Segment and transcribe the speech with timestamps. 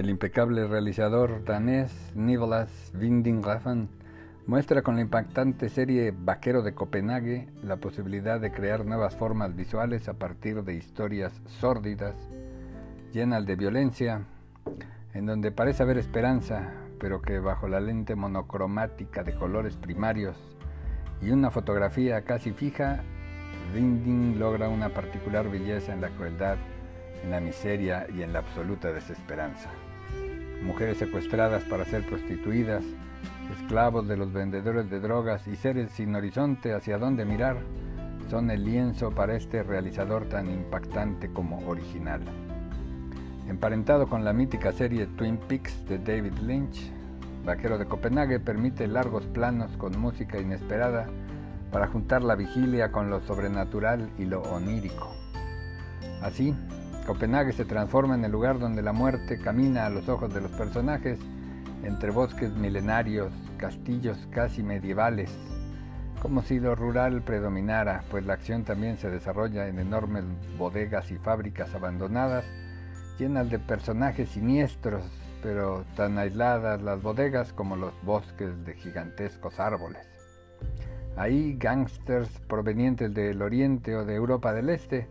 [0.00, 3.42] El impecable realizador danés Nicolas Winding
[4.46, 10.08] muestra con la impactante serie Vaquero de Copenhague la posibilidad de crear nuevas formas visuales
[10.08, 12.14] a partir de historias sórdidas,
[13.12, 14.22] llenas de violencia,
[15.12, 20.38] en donde parece haber esperanza, pero que bajo la lente monocromática de colores primarios
[21.20, 23.02] y una fotografía casi fija,
[23.74, 26.56] Winding logra una particular belleza en la crueldad,
[27.22, 29.68] en la miseria y en la absoluta desesperanza.
[30.62, 32.84] Mujeres secuestradas para ser prostituidas,
[33.58, 37.56] esclavos de los vendedores de drogas y seres sin horizonte hacia dónde mirar,
[38.28, 42.20] son el lienzo para este realizador tan impactante como original.
[43.48, 46.92] Emparentado con la mítica serie Twin Peaks de David Lynch,
[47.44, 51.08] Vaquero de Copenhague permite largos planos con música inesperada
[51.72, 55.10] para juntar la vigilia con lo sobrenatural y lo onírico.
[56.22, 56.54] Así,
[57.06, 60.50] Copenhague se transforma en el lugar donde la muerte camina a los ojos de los
[60.52, 61.18] personajes
[61.82, 65.30] entre bosques milenarios, castillos casi medievales,
[66.20, 70.24] como si lo rural predominara, pues la acción también se desarrolla en enormes
[70.58, 72.44] bodegas y fábricas abandonadas,
[73.18, 75.02] llenas de personajes siniestros,
[75.42, 80.06] pero tan aisladas las bodegas como los bosques de gigantescos árboles.
[81.16, 85.08] Ahí gángsters provenientes del Oriente o de Europa del Este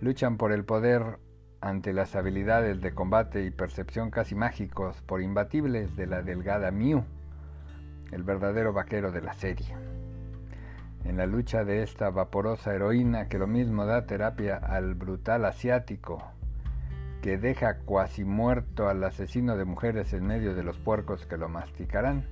[0.00, 1.18] luchan por el poder
[1.60, 7.04] ante las habilidades de combate y percepción casi mágicos por imbatibles de la delgada Mew,
[8.12, 9.74] el verdadero vaquero de la serie.
[11.04, 16.22] En la lucha de esta vaporosa heroína que lo mismo da terapia al brutal asiático,
[17.22, 21.48] que deja cuasi muerto al asesino de mujeres en medio de los puercos que lo
[21.48, 22.24] masticarán,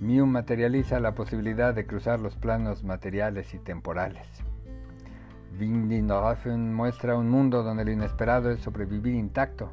[0.00, 4.26] Mew materializa la posibilidad de cruzar los planos materiales y temporales.
[5.58, 6.06] Winding
[6.72, 9.70] muestra un mundo donde lo inesperado es sobrevivir intacto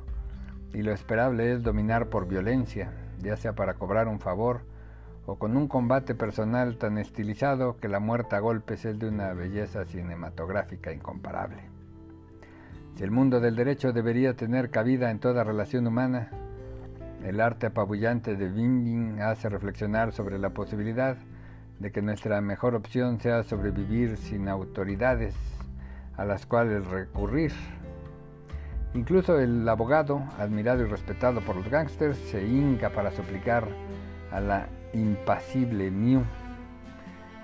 [0.74, 4.62] y lo esperable es dominar por violencia, ya sea para cobrar un favor
[5.26, 9.34] o con un combate personal tan estilizado que la muerte a golpes es de una
[9.34, 11.64] belleza cinematográfica incomparable.
[12.96, 16.32] Si el mundo del derecho debería tener cabida en toda relación humana,
[17.24, 21.18] el arte apabullante de Winding hace reflexionar sobre la posibilidad
[21.80, 25.36] de que nuestra mejor opción sea sobrevivir sin autoridades
[26.18, 27.54] a las cuales recurrir.
[28.94, 33.68] Incluso el abogado, admirado y respetado por los gángsters, se hinca para suplicar
[34.32, 36.24] a la impasible Mew,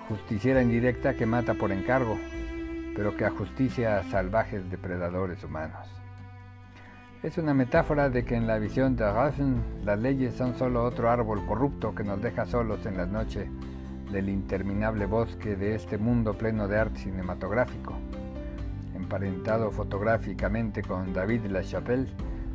[0.08, 2.18] justiciera indirecta que mata por encargo,
[2.96, 5.88] pero que ajusticia a salvajes depredadores humanos.
[7.22, 11.08] Es una metáfora de que en la visión de Raffen las leyes son solo otro
[11.08, 13.48] árbol corrupto que nos deja solos en la noche
[14.12, 17.94] del interminable bosque de este mundo pleno de arte cinematográfico
[19.14, 22.08] emparentado fotográficamente con David LaChapelle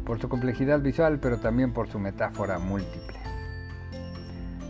[0.06, 3.18] por su complejidad visual, pero también por su metáfora múltiple.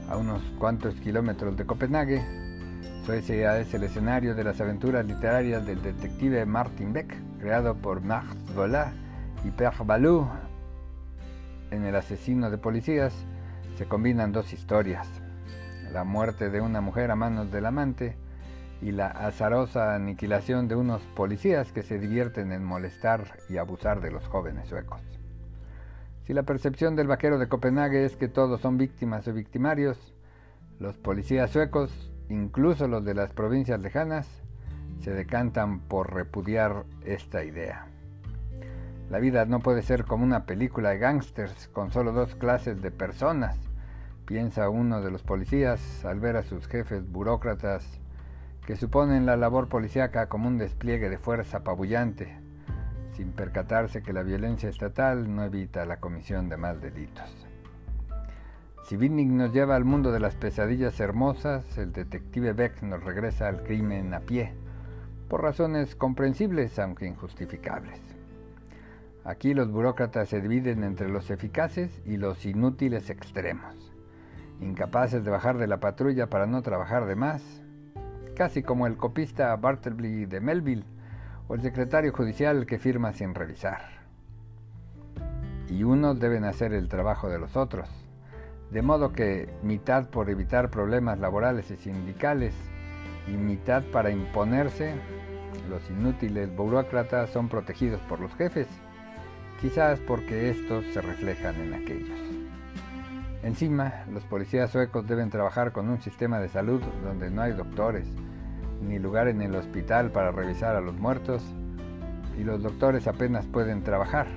[0.07, 2.23] A unos cuantos kilómetros de Copenhague,
[3.05, 8.35] Suecia es el escenario de las aventuras literarias del detective Martin Beck, creado por Max
[8.53, 8.93] Volat
[9.43, 10.27] y Per Balou.
[11.71, 13.15] En El asesino de policías
[13.79, 15.07] se combinan dos historias,
[15.91, 18.15] la muerte de una mujer a manos del amante,
[18.81, 24.11] y la azarosa aniquilación de unos policías que se divierten en molestar y abusar de
[24.11, 25.01] los jóvenes suecos.
[26.23, 30.13] Si la percepción del vaquero de Copenhague es que todos son víctimas o victimarios,
[30.79, 34.27] los policías suecos, incluso los de las provincias lejanas,
[34.99, 37.87] se decantan por repudiar esta idea.
[39.09, 42.91] La vida no puede ser como una película de gángsters con solo dos clases de
[42.91, 43.57] personas,
[44.25, 47.99] piensa uno de los policías al ver a sus jefes burócratas
[48.69, 52.37] que suponen la labor policíaca como un despliegue de fuerza apabullante,
[53.13, 57.47] sin percatarse que la violencia estatal no evita la comisión de más delitos.
[58.83, 63.47] Si Vinnig nos lleva al mundo de las pesadillas hermosas, el detective Beck nos regresa
[63.47, 64.53] al crimen a pie,
[65.29, 67.99] por razones comprensibles aunque injustificables.
[69.23, 73.91] Aquí los burócratas se dividen entre los eficaces y los inútiles extremos,
[74.61, 77.63] incapaces de bajar de la patrulla para no trabajar de más,
[78.39, 80.85] casi como el copista Bartleby de Melville
[81.49, 83.81] o el secretario judicial que firma sin revisar.
[85.67, 87.89] Y unos deben hacer el trabajo de los otros,
[88.71, 92.55] de modo que mitad por evitar problemas laborales y sindicales
[93.27, 94.93] y mitad para imponerse,
[95.69, 98.69] los inútiles burócratas son protegidos por los jefes,
[99.59, 102.19] quizás porque estos se reflejan en aquellos.
[103.43, 108.07] Encima, los policías suecos deben trabajar con un sistema de salud donde no hay doctores,
[108.81, 111.43] ni lugar en el hospital para revisar a los muertos
[112.37, 114.27] y los doctores apenas pueden trabajar.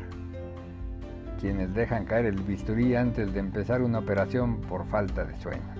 [1.40, 5.74] quienes dejan caer el bisturí antes de empezar una operación por falta de sueño.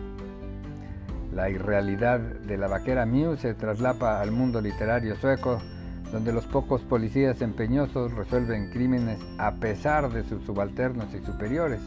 [1.32, 5.62] La irrealidad de la vaquera Mew se traslapa al mundo literario sueco,
[6.10, 11.80] donde los pocos policías empeñosos resuelven crímenes a pesar de sus subalternos y superiores,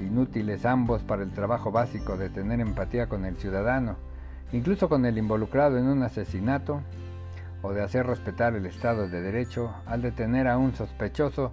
[0.00, 3.96] inútiles ambos para el trabajo básico de tener empatía con el ciudadano,
[4.52, 6.82] incluso con el involucrado en un asesinato,
[7.62, 11.52] o de hacer respetar el Estado de Derecho al detener a un sospechoso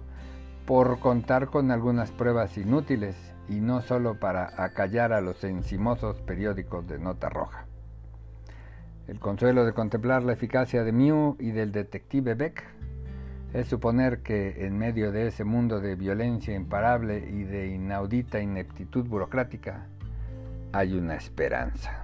[0.66, 3.16] por contar con algunas pruebas inútiles
[3.48, 7.66] y no solo para acallar a los encimosos periódicos de nota roja.
[9.06, 12.64] El consuelo de contemplar la eficacia de Mew y del detective Beck
[13.52, 19.06] es suponer que en medio de ese mundo de violencia imparable y de inaudita ineptitud
[19.06, 19.86] burocrática
[20.72, 22.03] hay una esperanza.